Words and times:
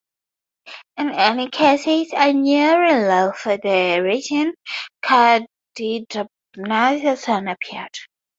In 0.97 1.11
any 1.11 1.47
case 1.51 1.85
a 1.85 2.33
new 2.33 2.75
ruler 2.75 3.33
for 3.33 3.57
the 3.57 3.99
region, 4.01 4.55
Cogidubnus, 5.03 6.27
soon 7.23 7.47
appeared. 7.47 7.99